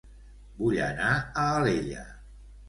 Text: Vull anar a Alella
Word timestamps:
Vull 0.61 0.79
anar 0.85 1.11
a 1.19 1.45
Alella 1.59 2.07